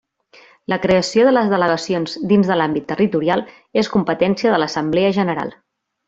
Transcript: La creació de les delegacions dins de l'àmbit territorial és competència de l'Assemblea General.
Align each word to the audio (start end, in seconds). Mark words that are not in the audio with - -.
La 0.71 0.77
creació 0.85 1.25
de 1.27 1.33
les 1.35 1.51
delegacions 1.51 2.15
dins 2.33 2.49
de 2.53 2.57
l'àmbit 2.61 2.87
territorial 2.95 3.43
és 3.83 3.91
competència 3.97 4.55
de 4.55 4.61
l'Assemblea 4.65 5.13
General. 5.23 5.53